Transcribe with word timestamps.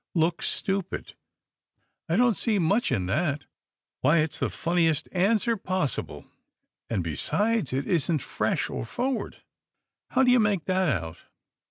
"Look 0.15 0.41
stupid." 0.41 1.13
"I 2.09 2.17
don't 2.17 2.35
see 2.35 2.57
much 2.57 2.91
in 2.91 3.05
that." 3.05 3.43
"Why, 3.99 4.17
it's 4.17 4.39
the 4.39 4.49
funniest 4.49 5.07
answer 5.11 5.55
possible; 5.55 6.25
and, 6.89 7.03
besides, 7.03 7.71
it 7.71 7.85
isn't 7.85 8.17
fresh 8.23 8.67
or 8.67 8.83
forward." 8.83 9.43
"How 10.09 10.23
do 10.23 10.31
you 10.31 10.39
make 10.39 10.65
that 10.65 10.89
out?" 10.89 11.17